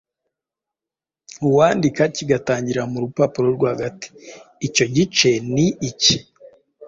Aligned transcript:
uwandika 1.47 2.03
kigatangirira 2.15 2.83
mu 2.91 2.97
rupapuro 3.03 3.47
rwagati. 3.57 4.07
Icyo 4.67 4.85
gice 4.95 5.29
ni 5.53 5.67
iki: 5.89 6.15